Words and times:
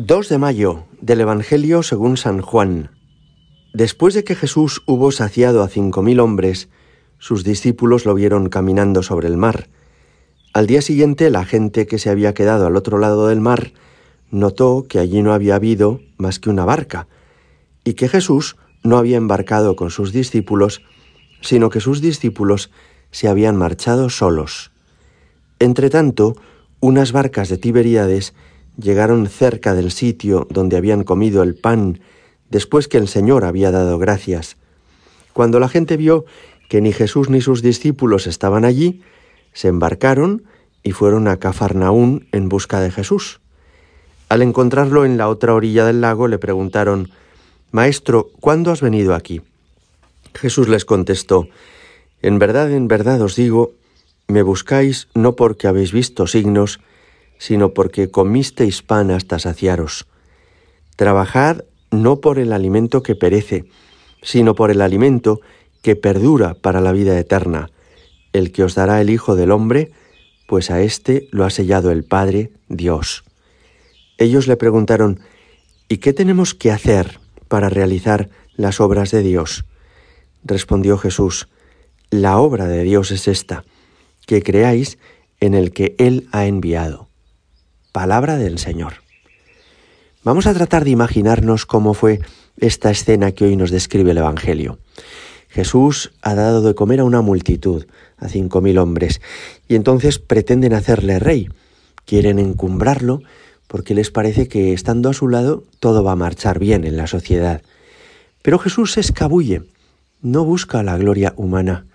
2 0.00 0.28
de 0.28 0.38
mayo 0.38 0.84
del 1.00 1.22
Evangelio 1.22 1.82
según 1.82 2.16
San 2.16 2.40
Juan. 2.40 2.92
Después 3.74 4.14
de 4.14 4.22
que 4.22 4.36
Jesús 4.36 4.80
hubo 4.86 5.10
saciado 5.10 5.60
a 5.64 5.68
cinco 5.68 6.02
mil 6.02 6.20
hombres, 6.20 6.68
sus 7.18 7.42
discípulos 7.42 8.06
lo 8.06 8.14
vieron 8.14 8.48
caminando 8.48 9.02
sobre 9.02 9.26
el 9.26 9.36
mar. 9.36 9.66
Al 10.52 10.68
día 10.68 10.82
siguiente 10.82 11.30
la 11.30 11.44
gente 11.44 11.88
que 11.88 11.98
se 11.98 12.10
había 12.10 12.32
quedado 12.32 12.68
al 12.68 12.76
otro 12.76 12.98
lado 12.98 13.26
del 13.26 13.40
mar 13.40 13.72
notó 14.30 14.86
que 14.88 15.00
allí 15.00 15.20
no 15.20 15.32
había 15.32 15.56
habido 15.56 16.00
más 16.16 16.38
que 16.38 16.48
una 16.48 16.64
barca, 16.64 17.08
y 17.82 17.94
que 17.94 18.08
Jesús 18.08 18.56
no 18.84 18.98
había 18.98 19.16
embarcado 19.16 19.74
con 19.74 19.90
sus 19.90 20.12
discípulos, 20.12 20.80
sino 21.40 21.70
que 21.70 21.80
sus 21.80 22.00
discípulos 22.00 22.70
se 23.10 23.26
habían 23.26 23.56
marchado 23.56 24.10
solos. 24.10 24.70
Entretanto, 25.58 26.36
unas 26.78 27.10
barcas 27.10 27.48
de 27.48 27.58
Tiberíades 27.58 28.32
llegaron 28.80 29.26
cerca 29.26 29.74
del 29.74 29.90
sitio 29.90 30.46
donde 30.50 30.76
habían 30.76 31.04
comido 31.04 31.42
el 31.42 31.54
pan 31.54 32.00
después 32.48 32.88
que 32.88 32.98
el 32.98 33.08
Señor 33.08 33.44
había 33.44 33.70
dado 33.70 33.98
gracias. 33.98 34.56
Cuando 35.32 35.60
la 35.60 35.68
gente 35.68 35.96
vio 35.96 36.24
que 36.68 36.80
ni 36.80 36.92
Jesús 36.92 37.28
ni 37.28 37.40
sus 37.40 37.62
discípulos 37.62 38.26
estaban 38.26 38.64
allí, 38.64 39.02
se 39.52 39.68
embarcaron 39.68 40.44
y 40.82 40.92
fueron 40.92 41.28
a 41.28 41.38
Cafarnaún 41.38 42.26
en 42.32 42.48
busca 42.48 42.80
de 42.80 42.90
Jesús. 42.90 43.40
Al 44.28 44.42
encontrarlo 44.42 45.04
en 45.04 45.16
la 45.16 45.28
otra 45.28 45.54
orilla 45.54 45.84
del 45.84 46.00
lago 46.00 46.28
le 46.28 46.38
preguntaron, 46.38 47.10
Maestro, 47.72 48.30
¿cuándo 48.40 48.70
has 48.70 48.80
venido 48.80 49.14
aquí? 49.14 49.40
Jesús 50.34 50.68
les 50.68 50.84
contestó, 50.84 51.48
En 52.22 52.38
verdad, 52.38 52.70
en 52.72 52.88
verdad 52.88 53.20
os 53.22 53.36
digo, 53.36 53.72
me 54.26 54.42
buscáis 54.42 55.08
no 55.14 55.36
porque 55.36 55.66
habéis 55.66 55.92
visto 55.92 56.26
signos, 56.26 56.80
sino 57.38 57.72
porque 57.72 58.10
comisteis 58.10 58.82
pan 58.82 59.10
hasta 59.10 59.38
saciaros. 59.38 60.06
Trabajad 60.96 61.64
no 61.90 62.20
por 62.20 62.38
el 62.38 62.52
alimento 62.52 63.02
que 63.02 63.14
perece, 63.14 63.64
sino 64.22 64.54
por 64.54 64.70
el 64.70 64.80
alimento 64.80 65.40
que 65.82 65.96
perdura 65.96 66.54
para 66.54 66.80
la 66.80 66.92
vida 66.92 67.18
eterna, 67.18 67.70
el 68.32 68.52
que 68.52 68.64
os 68.64 68.74
dará 68.74 69.00
el 69.00 69.10
Hijo 69.10 69.36
del 69.36 69.52
Hombre, 69.52 69.92
pues 70.46 70.70
a 70.70 70.82
éste 70.82 71.28
lo 71.30 71.44
ha 71.44 71.50
sellado 71.50 71.90
el 71.90 72.04
Padre, 72.04 72.50
Dios. 72.68 73.24
Ellos 74.18 74.48
le 74.48 74.56
preguntaron, 74.56 75.20
¿y 75.88 75.98
qué 75.98 76.12
tenemos 76.12 76.54
que 76.54 76.72
hacer 76.72 77.20
para 77.48 77.68
realizar 77.68 78.28
las 78.56 78.80
obras 78.80 79.10
de 79.10 79.22
Dios? 79.22 79.64
Respondió 80.44 80.98
Jesús, 80.98 81.48
la 82.10 82.38
obra 82.38 82.66
de 82.66 82.82
Dios 82.82 83.10
es 83.10 83.28
esta, 83.28 83.64
que 84.26 84.42
creáis 84.42 84.98
en 85.40 85.54
el 85.54 85.72
que 85.72 85.94
Él 85.98 86.28
ha 86.32 86.46
enviado. 86.46 87.07
Palabra 87.98 88.38
del 88.38 88.60
Señor. 88.60 88.92
Vamos 90.22 90.46
a 90.46 90.54
tratar 90.54 90.84
de 90.84 90.90
imaginarnos 90.90 91.66
cómo 91.66 91.94
fue 91.94 92.20
esta 92.56 92.92
escena 92.92 93.32
que 93.32 93.44
hoy 93.44 93.56
nos 93.56 93.72
describe 93.72 94.12
el 94.12 94.18
Evangelio. 94.18 94.78
Jesús 95.48 96.12
ha 96.22 96.36
dado 96.36 96.62
de 96.62 96.76
comer 96.76 97.00
a 97.00 97.04
una 97.04 97.22
multitud, 97.22 97.86
a 98.16 98.28
cinco 98.28 98.60
mil 98.60 98.78
hombres, 98.78 99.20
y 99.66 99.74
entonces 99.74 100.20
pretenden 100.20 100.74
hacerle 100.74 101.18
rey. 101.18 101.48
Quieren 102.04 102.38
encumbrarlo 102.38 103.22
porque 103.66 103.94
les 103.94 104.12
parece 104.12 104.46
que 104.46 104.72
estando 104.72 105.10
a 105.10 105.12
su 105.12 105.26
lado 105.26 105.64
todo 105.80 106.04
va 106.04 106.12
a 106.12 106.22
marchar 106.24 106.60
bien 106.60 106.84
en 106.84 106.96
la 106.96 107.08
sociedad. 107.08 107.62
Pero 108.42 108.60
Jesús 108.60 108.92
se 108.92 109.00
escabulle, 109.00 109.64
no 110.22 110.44
busca 110.44 110.84
la 110.84 110.96
gloria 110.96 111.34
humana, 111.36 111.86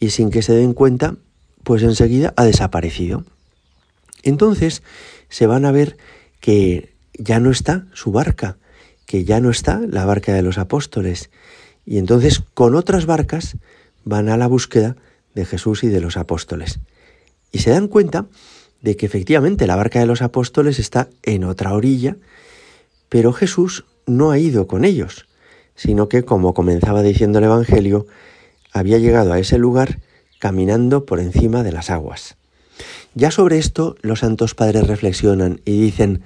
y 0.00 0.10
sin 0.10 0.30
que 0.30 0.42
se 0.42 0.52
den 0.52 0.74
cuenta, 0.74 1.14
pues 1.64 1.82
enseguida 1.82 2.34
ha 2.36 2.44
desaparecido. 2.44 3.24
Entonces 4.22 4.82
se 5.28 5.46
van 5.46 5.64
a 5.64 5.72
ver 5.72 5.96
que 6.40 6.94
ya 7.14 7.40
no 7.40 7.50
está 7.50 7.86
su 7.92 8.12
barca, 8.12 8.58
que 9.06 9.24
ya 9.24 9.40
no 9.40 9.50
está 9.50 9.80
la 9.88 10.04
barca 10.04 10.32
de 10.32 10.42
los 10.42 10.58
apóstoles. 10.58 11.30
Y 11.84 11.98
entonces 11.98 12.42
con 12.54 12.74
otras 12.74 13.06
barcas 13.06 13.56
van 14.04 14.28
a 14.28 14.36
la 14.36 14.46
búsqueda 14.46 14.96
de 15.34 15.44
Jesús 15.44 15.84
y 15.84 15.88
de 15.88 16.00
los 16.00 16.16
apóstoles. 16.16 16.80
Y 17.52 17.58
se 17.58 17.70
dan 17.70 17.88
cuenta 17.88 18.26
de 18.80 18.96
que 18.96 19.06
efectivamente 19.06 19.66
la 19.66 19.76
barca 19.76 20.00
de 20.00 20.06
los 20.06 20.22
apóstoles 20.22 20.78
está 20.78 21.08
en 21.22 21.44
otra 21.44 21.74
orilla, 21.74 22.16
pero 23.08 23.32
Jesús 23.32 23.84
no 24.06 24.30
ha 24.30 24.38
ido 24.38 24.66
con 24.66 24.84
ellos, 24.84 25.26
sino 25.74 26.08
que, 26.08 26.24
como 26.24 26.54
comenzaba 26.54 27.02
diciendo 27.02 27.38
el 27.38 27.46
Evangelio, 27.46 28.06
había 28.72 28.98
llegado 28.98 29.32
a 29.32 29.38
ese 29.38 29.58
lugar 29.58 29.98
caminando 30.38 31.04
por 31.04 31.20
encima 31.20 31.62
de 31.62 31.72
las 31.72 31.90
aguas. 31.90 32.36
Ya 33.14 33.30
sobre 33.30 33.58
esto 33.58 33.96
los 34.02 34.20
santos 34.20 34.54
padres 34.54 34.86
reflexionan 34.86 35.60
y 35.64 35.80
dicen, 35.80 36.22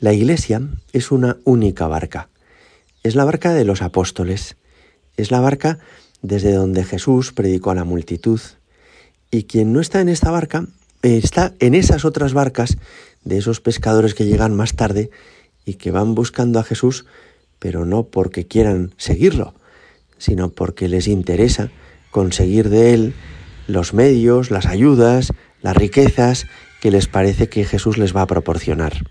la 0.00 0.12
iglesia 0.12 0.62
es 0.92 1.10
una 1.10 1.38
única 1.44 1.86
barca. 1.86 2.28
Es 3.02 3.14
la 3.14 3.24
barca 3.24 3.52
de 3.52 3.64
los 3.64 3.82
apóstoles. 3.82 4.56
Es 5.16 5.30
la 5.30 5.40
barca 5.40 5.78
desde 6.22 6.52
donde 6.52 6.84
Jesús 6.84 7.32
predicó 7.32 7.70
a 7.70 7.74
la 7.74 7.84
multitud. 7.84 8.40
Y 9.30 9.44
quien 9.44 9.72
no 9.72 9.80
está 9.80 10.00
en 10.00 10.08
esta 10.08 10.30
barca 10.30 10.66
está 11.02 11.54
en 11.60 11.74
esas 11.74 12.04
otras 12.04 12.32
barcas 12.32 12.76
de 13.24 13.38
esos 13.38 13.60
pescadores 13.60 14.14
que 14.14 14.24
llegan 14.24 14.56
más 14.56 14.74
tarde 14.74 15.10
y 15.64 15.74
que 15.74 15.90
van 15.90 16.14
buscando 16.14 16.58
a 16.58 16.64
Jesús, 16.64 17.04
pero 17.58 17.84
no 17.84 18.04
porque 18.04 18.46
quieran 18.46 18.94
seguirlo, 18.96 19.54
sino 20.16 20.50
porque 20.50 20.88
les 20.88 21.08
interesa 21.08 21.70
conseguir 22.10 22.68
de 22.68 22.94
él 22.94 23.14
los 23.66 23.92
medios, 23.92 24.50
las 24.50 24.66
ayudas, 24.66 25.32
las 25.62 25.76
riquezas 25.76 26.46
que 26.80 26.90
les 26.90 27.06
parece 27.06 27.48
que 27.48 27.64
Jesús 27.64 27.98
les 27.98 28.14
va 28.14 28.22
a 28.22 28.26
proporcionar. 28.26 29.04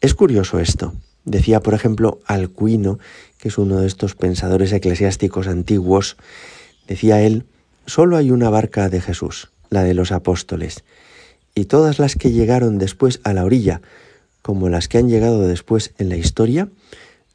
Es 0.00 0.14
curioso 0.14 0.58
esto. 0.58 0.94
Decía, 1.24 1.60
por 1.60 1.74
ejemplo, 1.74 2.20
Alcuino, 2.26 2.98
que 3.38 3.48
es 3.48 3.58
uno 3.58 3.80
de 3.80 3.86
estos 3.86 4.14
pensadores 4.14 4.72
eclesiásticos 4.72 5.46
antiguos, 5.46 6.16
decía 6.88 7.20
él, 7.20 7.44
solo 7.86 8.16
hay 8.16 8.30
una 8.30 8.50
barca 8.50 8.88
de 8.88 9.00
Jesús, 9.00 9.50
la 9.68 9.82
de 9.82 9.94
los 9.94 10.12
apóstoles, 10.12 10.84
y 11.54 11.66
todas 11.66 11.98
las 11.98 12.16
que 12.16 12.32
llegaron 12.32 12.78
después 12.78 13.20
a 13.24 13.32
la 13.32 13.44
orilla, 13.44 13.82
como 14.42 14.68
las 14.68 14.88
que 14.88 14.98
han 14.98 15.08
llegado 15.08 15.46
después 15.46 15.92
en 15.98 16.08
la 16.08 16.16
historia, 16.16 16.68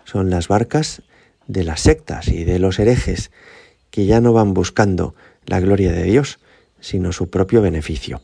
son 0.03 0.29
las 0.29 0.47
barcas 0.47 1.03
de 1.47 1.63
las 1.63 1.81
sectas 1.81 2.27
y 2.27 2.43
de 2.43 2.59
los 2.59 2.79
herejes, 2.79 3.31
que 3.91 4.05
ya 4.05 4.21
no 4.21 4.33
van 4.33 4.53
buscando 4.53 5.13
la 5.45 5.59
gloria 5.59 5.91
de 5.91 6.03
Dios, 6.03 6.39
sino 6.79 7.11
su 7.11 7.29
propio 7.29 7.61
beneficio. 7.61 8.21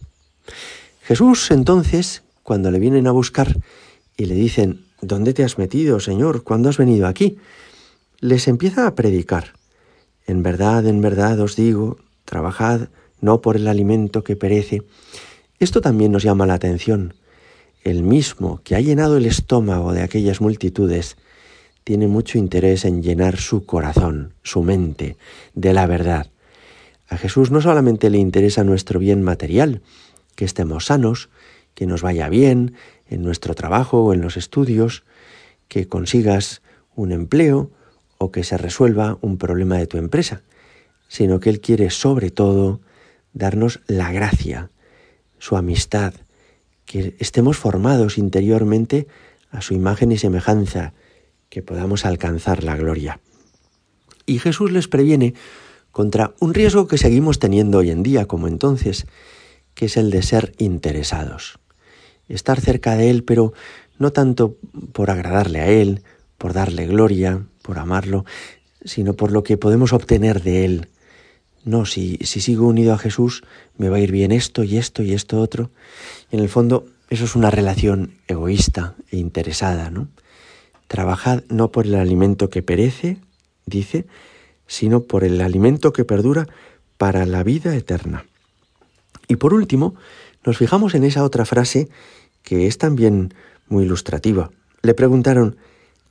Jesús 1.03 1.51
entonces, 1.51 2.23
cuando 2.43 2.71
le 2.71 2.79
vienen 2.79 3.07
a 3.07 3.11
buscar 3.11 3.57
y 4.17 4.25
le 4.25 4.35
dicen, 4.35 4.85
¿dónde 5.01 5.33
te 5.33 5.43
has 5.43 5.57
metido, 5.57 5.99
Señor? 5.99 6.43
¿Cuándo 6.43 6.69
has 6.69 6.77
venido 6.77 7.07
aquí? 7.07 7.37
Les 8.19 8.47
empieza 8.47 8.87
a 8.87 8.95
predicar. 8.95 9.53
En 10.27 10.43
verdad, 10.43 10.85
en 10.85 11.01
verdad 11.01 11.39
os 11.39 11.55
digo, 11.55 11.97
trabajad 12.25 12.89
no 13.19 13.41
por 13.41 13.55
el 13.55 13.67
alimento 13.67 14.23
que 14.23 14.35
perece. 14.35 14.83
Esto 15.59 15.81
también 15.81 16.11
nos 16.11 16.23
llama 16.23 16.45
la 16.45 16.55
atención. 16.55 17.13
El 17.83 18.03
mismo 18.03 18.61
que 18.63 18.75
ha 18.75 18.81
llenado 18.81 19.17
el 19.17 19.25
estómago 19.25 19.93
de 19.93 20.01
aquellas 20.01 20.41
multitudes 20.41 21.17
tiene 21.83 22.07
mucho 22.07 22.37
interés 22.37 22.85
en 22.85 23.01
llenar 23.01 23.37
su 23.37 23.65
corazón, 23.65 24.33
su 24.43 24.61
mente, 24.61 25.17
de 25.55 25.73
la 25.73 25.87
verdad. 25.87 26.27
A 27.11 27.17
Jesús 27.17 27.51
no 27.51 27.59
solamente 27.59 28.09
le 28.09 28.17
interesa 28.19 28.63
nuestro 28.63 28.97
bien 28.97 29.21
material, 29.21 29.81
que 30.35 30.45
estemos 30.45 30.85
sanos, 30.85 31.29
que 31.75 31.85
nos 31.85 32.01
vaya 32.01 32.29
bien 32.29 32.75
en 33.05 33.21
nuestro 33.21 33.53
trabajo 33.53 34.01
o 34.01 34.13
en 34.13 34.21
los 34.21 34.37
estudios, 34.37 35.03
que 35.67 35.89
consigas 35.89 36.61
un 36.95 37.11
empleo 37.11 37.69
o 38.17 38.31
que 38.31 38.45
se 38.45 38.57
resuelva 38.57 39.17
un 39.19 39.37
problema 39.37 39.77
de 39.77 39.87
tu 39.87 39.97
empresa, 39.97 40.41
sino 41.09 41.41
que 41.41 41.49
Él 41.49 41.59
quiere 41.59 41.89
sobre 41.89 42.31
todo 42.31 42.79
darnos 43.33 43.81
la 43.87 44.13
gracia, 44.13 44.71
su 45.37 45.57
amistad, 45.57 46.13
que 46.85 47.17
estemos 47.19 47.57
formados 47.57 48.17
interiormente 48.17 49.07
a 49.49 49.61
su 49.61 49.73
imagen 49.73 50.13
y 50.13 50.17
semejanza, 50.17 50.93
que 51.49 51.61
podamos 51.61 52.05
alcanzar 52.05 52.63
la 52.63 52.77
gloria. 52.77 53.19
Y 54.25 54.39
Jesús 54.39 54.71
les 54.71 54.87
previene 54.87 55.33
contra 55.91 56.33
un 56.39 56.53
riesgo 56.53 56.87
que 56.87 56.97
seguimos 56.97 57.39
teniendo 57.39 57.79
hoy 57.79 57.91
en 57.91 58.03
día 58.03 58.25
como 58.25 58.47
entonces, 58.47 59.05
que 59.73 59.85
es 59.85 59.97
el 59.97 60.09
de 60.09 60.21
ser 60.21 60.53
interesados. 60.57 61.59
Estar 62.27 62.61
cerca 62.61 62.95
de 62.95 63.09
Él, 63.09 63.23
pero 63.23 63.53
no 63.97 64.11
tanto 64.11 64.57
por 64.93 65.11
agradarle 65.11 65.61
a 65.61 65.67
Él, 65.67 66.01
por 66.37 66.53
darle 66.53 66.87
gloria, 66.87 67.45
por 67.61 67.77
amarlo, 67.77 68.25
sino 68.83 69.13
por 69.13 69.31
lo 69.31 69.43
que 69.43 69.57
podemos 69.57 69.93
obtener 69.93 70.41
de 70.41 70.65
Él. 70.65 70.87
No, 71.63 71.85
si, 71.85 72.17
si 72.21 72.41
sigo 72.41 72.67
unido 72.67 72.93
a 72.93 72.97
Jesús, 72.97 73.43
me 73.77 73.89
va 73.89 73.97
a 73.97 73.99
ir 73.99 74.11
bien 74.11 74.31
esto 74.31 74.63
y 74.63 74.77
esto 74.77 75.03
y 75.03 75.13
esto 75.13 75.39
otro. 75.39 75.69
en 76.31 76.39
el 76.39 76.49
fondo, 76.49 76.85
eso 77.09 77.25
es 77.25 77.35
una 77.35 77.51
relación 77.51 78.15
egoísta 78.27 78.95
e 79.11 79.17
interesada, 79.17 79.91
¿no? 79.91 80.07
Trabajad 80.87 81.43
no 81.49 81.71
por 81.71 81.85
el 81.85 81.95
alimento 81.95 82.49
que 82.49 82.63
perece, 82.63 83.17
dice, 83.65 84.07
sino 84.71 85.03
por 85.03 85.25
el 85.25 85.41
alimento 85.41 85.91
que 85.91 86.05
perdura 86.05 86.47
para 86.97 87.25
la 87.25 87.43
vida 87.43 87.75
eterna. 87.75 88.23
Y 89.27 89.35
por 89.35 89.53
último, 89.53 89.95
nos 90.45 90.57
fijamos 90.57 90.95
en 90.95 91.03
esa 91.03 91.25
otra 91.25 91.43
frase 91.43 91.89
que 92.41 92.67
es 92.67 92.77
también 92.77 93.33
muy 93.67 93.83
ilustrativa. 93.83 94.49
le 94.81 94.93
preguntaron, 94.93 95.57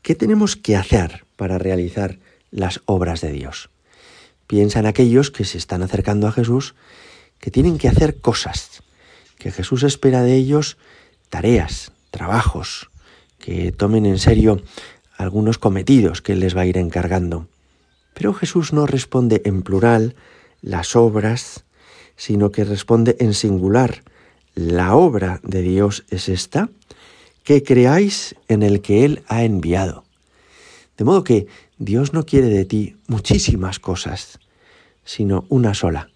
¿qué 0.02 0.14
tenemos 0.14 0.56
que 0.56 0.76
hacer 0.76 1.24
para 1.36 1.56
realizar 1.56 2.18
las 2.50 2.82
obras 2.84 3.22
de 3.22 3.32
Dios? 3.32 3.70
Piensan 4.46 4.84
aquellos 4.84 5.30
que 5.30 5.46
se 5.46 5.56
están 5.56 5.82
acercando 5.82 6.26
a 6.26 6.32
Jesús 6.32 6.74
que 7.38 7.50
tienen 7.50 7.78
que 7.78 7.88
hacer 7.88 8.20
cosas, 8.20 8.82
que 9.38 9.50
Jesús 9.52 9.84
espera 9.84 10.22
de 10.22 10.34
ellos 10.34 10.76
tareas, 11.30 11.92
trabajos, 12.10 12.90
que 13.38 13.72
tomen 13.72 14.04
en 14.04 14.18
serio 14.18 14.60
algunos 15.16 15.56
cometidos 15.56 16.20
que 16.20 16.34
Él 16.34 16.40
les 16.40 16.54
va 16.54 16.60
a 16.60 16.66
ir 16.66 16.76
encargando. 16.76 17.48
Pero 18.20 18.34
Jesús 18.34 18.74
no 18.74 18.84
responde 18.84 19.40
en 19.46 19.62
plural 19.62 20.14
las 20.60 20.94
obras, 20.94 21.64
sino 22.16 22.50
que 22.52 22.64
responde 22.64 23.16
en 23.18 23.32
singular. 23.32 24.02
La 24.54 24.94
obra 24.94 25.40
de 25.42 25.62
Dios 25.62 26.04
es 26.10 26.28
esta, 26.28 26.68
que 27.44 27.62
creáis 27.62 28.34
en 28.48 28.62
el 28.62 28.82
que 28.82 29.06
Él 29.06 29.22
ha 29.28 29.42
enviado. 29.42 30.04
De 30.98 31.04
modo 31.06 31.24
que 31.24 31.46
Dios 31.78 32.12
no 32.12 32.26
quiere 32.26 32.48
de 32.48 32.66
ti 32.66 32.94
muchísimas 33.06 33.78
cosas, 33.78 34.38
sino 35.02 35.46
una 35.48 35.72
sola, 35.72 36.10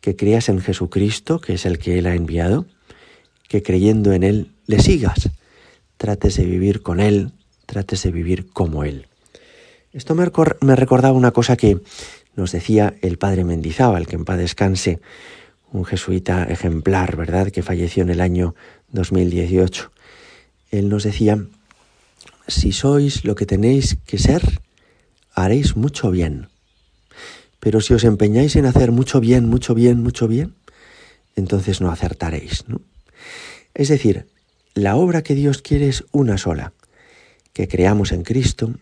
que 0.00 0.16
creas 0.16 0.48
en 0.48 0.62
Jesucristo, 0.62 1.38
que 1.38 1.52
es 1.52 1.66
el 1.66 1.78
que 1.78 1.98
Él 1.98 2.06
ha 2.06 2.14
enviado, 2.14 2.64
que 3.46 3.62
creyendo 3.62 4.14
en 4.14 4.22
Él 4.22 4.52
le 4.66 4.80
sigas, 4.80 5.28
trates 5.98 6.36
de 6.36 6.46
vivir 6.46 6.80
con 6.80 6.98
Él, 6.98 7.32
trates 7.66 8.04
de 8.04 8.10
vivir 8.10 8.48
como 8.54 8.84
Él. 8.84 9.06
Esto 9.96 10.14
me, 10.14 10.26
recordaba 10.76 11.16
una 11.16 11.30
cosa 11.30 11.56
que 11.56 11.80
nos 12.34 12.52
decía 12.52 12.96
el 13.00 13.16
padre 13.16 13.44
Mendizábal, 13.44 14.06
que 14.06 14.16
en 14.16 14.26
paz 14.26 14.36
descanse, 14.36 15.00
un 15.72 15.86
jesuita 15.86 16.44
ejemplar, 16.44 17.16
¿verdad?, 17.16 17.50
que 17.50 17.62
falleció 17.62 18.02
en 18.02 18.10
el 18.10 18.20
año 18.20 18.54
2018. 18.92 19.90
Él 20.70 20.90
nos 20.90 21.02
decía, 21.02 21.42
si 22.46 22.72
sois 22.72 23.24
lo 23.24 23.36
que 23.36 23.46
tenéis 23.46 23.96
que 24.04 24.18
ser, 24.18 24.60
haréis 25.32 25.76
mucho 25.76 26.10
bien. 26.10 26.48
Pero 27.58 27.80
si 27.80 27.94
os 27.94 28.04
empeñáis 28.04 28.54
en 28.56 28.66
hacer 28.66 28.92
mucho 28.92 29.18
bien, 29.18 29.48
mucho 29.48 29.74
bien, 29.74 30.02
mucho 30.02 30.28
bien, 30.28 30.56
entonces 31.36 31.80
no 31.80 31.90
acertaréis, 31.90 32.68
¿no? 32.68 32.82
Es 33.72 33.88
decir, 33.88 34.26
la 34.74 34.96
obra 34.96 35.22
que 35.22 35.34
Dios 35.34 35.62
quiere 35.62 35.88
es 35.88 36.04
una 36.12 36.36
sola, 36.36 36.74
que 37.54 37.66
creamos 37.66 38.12
en 38.12 38.24
Cristo 38.24 38.74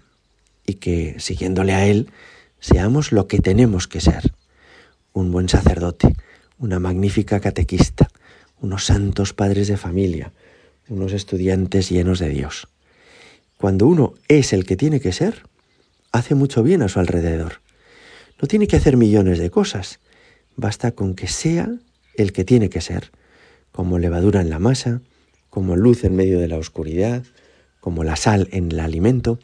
y 0.66 0.74
que, 0.74 1.16
siguiéndole 1.18 1.74
a 1.74 1.86
Él, 1.86 2.10
seamos 2.60 3.12
lo 3.12 3.28
que 3.28 3.38
tenemos 3.38 3.88
que 3.88 4.00
ser, 4.00 4.32
un 5.12 5.30
buen 5.30 5.48
sacerdote, 5.48 6.14
una 6.58 6.78
magnífica 6.78 7.40
catequista, 7.40 8.08
unos 8.60 8.86
santos 8.86 9.32
padres 9.34 9.68
de 9.68 9.76
familia, 9.76 10.32
unos 10.88 11.12
estudiantes 11.12 11.90
llenos 11.90 12.18
de 12.18 12.28
Dios. 12.30 12.68
Cuando 13.58 13.86
uno 13.86 14.14
es 14.28 14.52
el 14.52 14.64
que 14.64 14.76
tiene 14.76 15.00
que 15.00 15.12
ser, 15.12 15.42
hace 16.12 16.34
mucho 16.34 16.62
bien 16.62 16.82
a 16.82 16.88
su 16.88 17.00
alrededor. 17.00 17.60
No 18.40 18.48
tiene 18.48 18.66
que 18.66 18.76
hacer 18.76 18.96
millones 18.96 19.38
de 19.38 19.50
cosas, 19.50 20.00
basta 20.56 20.92
con 20.92 21.14
que 21.14 21.28
sea 21.28 21.70
el 22.16 22.32
que 22.32 22.44
tiene 22.44 22.70
que 22.70 22.80
ser, 22.80 23.10
como 23.72 23.98
levadura 23.98 24.40
en 24.40 24.50
la 24.50 24.58
masa, 24.58 25.00
como 25.50 25.76
luz 25.76 26.04
en 26.04 26.16
medio 26.16 26.40
de 26.40 26.48
la 26.48 26.58
oscuridad, 26.58 27.24
como 27.80 28.04
la 28.04 28.16
sal 28.16 28.48
en 28.52 28.72
el 28.72 28.80
alimento, 28.80 29.38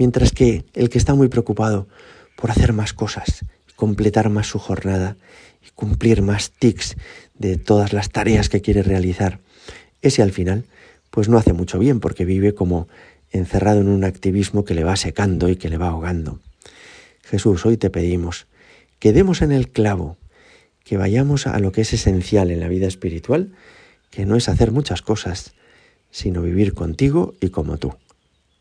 mientras 0.00 0.32
que 0.32 0.64
el 0.72 0.88
que 0.88 0.96
está 0.96 1.14
muy 1.14 1.28
preocupado 1.28 1.86
por 2.34 2.50
hacer 2.50 2.72
más 2.72 2.94
cosas, 2.94 3.44
completar 3.76 4.30
más 4.30 4.46
su 4.46 4.58
jornada 4.58 5.18
y 5.62 5.68
cumplir 5.74 6.22
más 6.22 6.52
tics 6.52 6.96
de 7.34 7.58
todas 7.58 7.92
las 7.92 8.08
tareas 8.08 8.48
que 8.48 8.62
quiere 8.62 8.82
realizar, 8.82 9.40
ese 10.00 10.22
al 10.22 10.32
final 10.32 10.64
pues 11.10 11.28
no 11.28 11.36
hace 11.36 11.52
mucho 11.52 11.78
bien 11.78 12.00
porque 12.00 12.24
vive 12.24 12.54
como 12.54 12.88
encerrado 13.30 13.82
en 13.82 13.88
un 13.88 14.04
activismo 14.04 14.64
que 14.64 14.72
le 14.72 14.84
va 14.84 14.96
secando 14.96 15.50
y 15.50 15.56
que 15.56 15.68
le 15.68 15.76
va 15.76 15.88
ahogando. 15.88 16.40
Jesús, 17.22 17.66
hoy 17.66 17.76
te 17.76 17.90
pedimos 17.90 18.46
que 19.00 19.12
demos 19.12 19.42
en 19.42 19.52
el 19.52 19.68
clavo, 19.68 20.16
que 20.82 20.96
vayamos 20.96 21.46
a 21.46 21.58
lo 21.58 21.72
que 21.72 21.82
es 21.82 21.92
esencial 21.92 22.50
en 22.50 22.60
la 22.60 22.68
vida 22.68 22.86
espiritual, 22.86 23.52
que 24.10 24.24
no 24.24 24.36
es 24.36 24.48
hacer 24.48 24.72
muchas 24.72 25.02
cosas, 25.02 25.52
sino 26.10 26.40
vivir 26.40 26.72
contigo 26.72 27.34
y 27.42 27.50
como 27.50 27.76
tú. 27.76 27.92